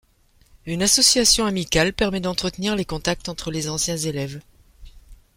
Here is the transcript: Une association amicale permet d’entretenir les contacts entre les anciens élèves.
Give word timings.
Une 0.65 0.81
association 0.81 1.45
amicale 1.45 1.93
permet 1.93 2.19
d’entretenir 2.21 2.75
les 2.75 2.85
contacts 2.85 3.29
entre 3.29 3.51
les 3.51 3.69
anciens 3.69 3.97
élèves. 3.97 4.41